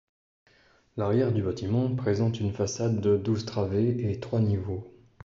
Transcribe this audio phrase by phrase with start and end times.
[0.97, 4.91] L'arrière du bâtiment présente une façade de douze travées et trois niveaux.